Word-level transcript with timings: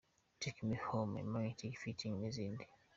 Take 0.39 0.63
Me 0.63 0.77
Home, 0.87 1.13
Magnetic, 1.31 1.77
Fitting 1.77 2.15
nizindi. 2.21 2.65